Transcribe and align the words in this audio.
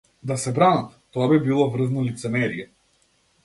Да 0.29 0.37
се 0.43 0.53
бранат, 0.59 0.95
тоа 1.17 1.29
би 1.33 1.39
било 1.49 1.69
врвно 1.77 2.09
лицемерие. 2.09 2.69